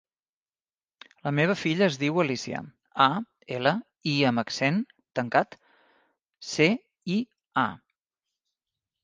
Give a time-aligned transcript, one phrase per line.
[1.25, 2.61] La meva filla es diu Alícia:
[3.05, 3.07] a,
[3.59, 3.75] ela,
[4.13, 4.81] i amb accent
[5.21, 5.55] tancat,
[6.49, 6.69] ce,
[7.19, 7.21] i,
[7.67, 7.69] a.